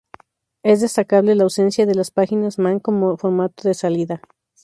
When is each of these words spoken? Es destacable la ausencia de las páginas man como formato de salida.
Es 0.63 0.81
destacable 0.81 1.35
la 1.35 1.43
ausencia 1.43 1.85
de 1.85 1.93
las 1.93 2.09
páginas 2.09 2.57
man 2.57 2.79
como 2.79 3.15
formato 3.17 3.67
de 3.67 3.75
salida. 3.75 4.19